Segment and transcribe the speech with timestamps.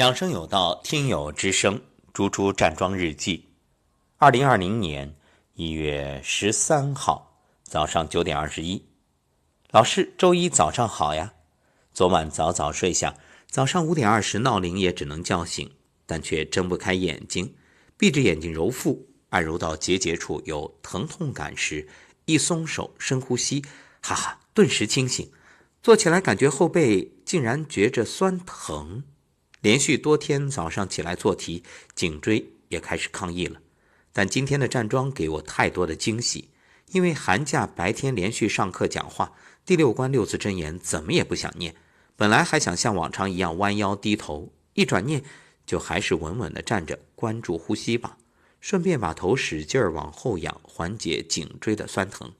[0.00, 1.78] 养生有道，听友之声，
[2.14, 3.50] 猪猪站桩日记。
[4.16, 5.14] 二零二零年
[5.52, 8.82] 一月十三号早上九点二十一，
[9.70, 11.34] 老师，周一早上好呀。
[11.92, 13.14] 昨晚早早睡下，
[13.46, 15.70] 早上五点二十闹铃也只能叫醒，
[16.06, 17.54] 但却睁不开眼睛，
[17.98, 21.86] 闭着眼睛揉腹，按揉到结节处有疼痛感时，
[22.24, 23.62] 一松手，深呼吸，
[24.00, 25.30] 哈哈，顿时清醒。
[25.82, 29.04] 坐起来感觉后背竟然觉着酸疼。
[29.60, 31.62] 连续多天早上起来做题，
[31.94, 33.60] 颈椎也开始抗议了。
[34.12, 36.48] 但今天的站桩给我太多的惊喜，
[36.88, 39.32] 因为寒假白天连续上课讲话，
[39.64, 41.74] 第六关六字真言怎么也不想念。
[42.16, 45.22] 本来还想像往常一样弯腰低头，一转念
[45.64, 48.16] 就还是稳稳地站着，关注呼吸吧。
[48.60, 52.32] 顺便把头使劲儿往后仰，缓解颈椎的酸疼。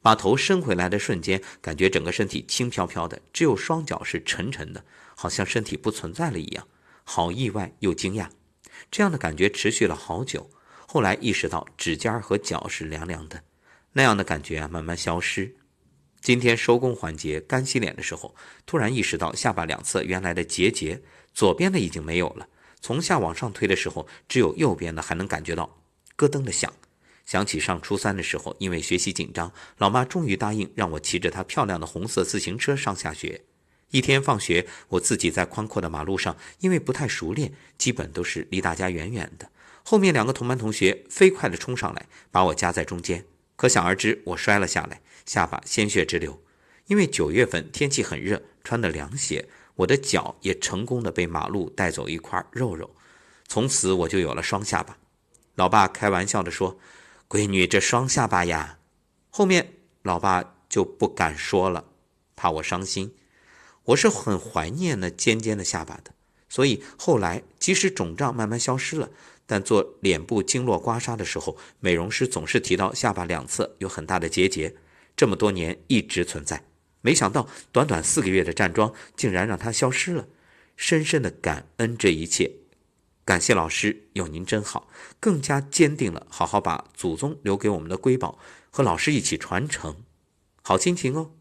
[0.00, 4.84] 把头伸回来的瞬间，感觉整个身体轻飘飘的，只有双脚是沉沉的。
[5.20, 6.68] 好像身体不存在了一样，
[7.02, 8.28] 好意外又惊讶。
[8.88, 10.48] 这样的感觉持续了好久，
[10.86, 13.42] 后来意识到指尖和脚是凉凉的，
[13.94, 15.56] 那样的感觉啊慢慢消失。
[16.20, 21.02] 今天收工环节干洗脸的时候，突然意识到下巴两侧原来的结节，
[21.34, 22.46] 左边的已经没有了。
[22.80, 25.82] 从下往上推的时候，只有右边的还能感觉到
[26.14, 26.72] 咯噔的响。
[27.28, 33.42] 想起上初三的时候，因为学习紧张，老妈终于答应让我骑着她漂亮的红色自行车上下学。
[33.90, 39.50] 一天放学，我自己在宽阔的马路上，因为不太熟练，基本都是离大家远远的。
[39.82, 43.26] 后面两个同班同学飞快地冲上来，把我夹在中间。
[43.56, 46.42] 可想而知，我摔了下来，下巴鲜血直流。
[46.86, 52.94] 因为九月份天气很热，穿的凉鞋，我的脚也成功的被马路带走一块肉肉。
[53.46, 54.96] 从此我就有了双下巴。
[55.56, 56.78] 老爸开玩笑地说
[57.28, 58.78] ：“闺女，这双下巴呀。”
[59.30, 61.84] 后面老爸就不敢说了，
[62.34, 63.14] 怕我伤心。
[63.84, 66.12] 我是很怀念那尖尖的下巴的，
[66.48, 69.10] 所以后来即使肿胀慢慢消失了，
[69.46, 74.74] 但做脸部经络刮痧的时候，美容师总是提到下巴两侧有很大的结节，
[75.16, 76.64] 这么多年一直存在。
[77.00, 80.26] 没想到短短四个月的站桩，竟然让它消失了，
[80.76, 82.50] 深深的感恩这一切，
[83.28, 84.88] 感谢老师，有您真好，
[85.20, 88.38] 更加坚定了好好把祖宗留给我们的瑰宝
[88.70, 89.96] 和老师一起传承，
[90.62, 91.32] 好心情哦。